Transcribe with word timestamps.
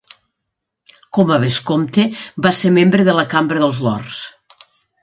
Com 1.17 1.33
a 1.35 1.37
vescomte, 1.43 2.07
va 2.47 2.55
ser 2.63 2.73
membre 2.81 3.07
de 3.11 3.17
la 3.21 3.29
Cambra 3.37 3.65
dels 3.67 3.85
Lords. 3.89 4.25